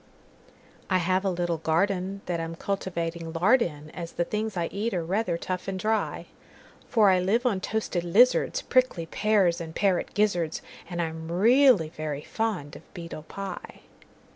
[0.89, 5.05] I have a little gardenThat I'm cultivating lard in, As the things I eat are
[5.05, 6.25] rather tough and dry;
[6.87, 12.23] For I live on toasted lizards, Prickly pears, and parrot gizzards, And I'm really very
[12.23, 13.81] fond of beetle pie.